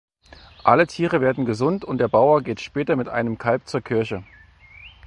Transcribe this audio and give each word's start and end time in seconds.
Alle 0.63 0.87
Tiere 0.87 1.21
werden 1.21 1.45
gesund 1.45 1.85
und 1.85 1.99
der 1.99 2.07
Bauer 2.07 2.41
geht 2.41 2.59
später 2.59 2.95
mit 2.95 3.07
einem 3.07 3.37
Kalb 3.37 3.67
zur 3.67 3.81
Kirche. 3.81 4.23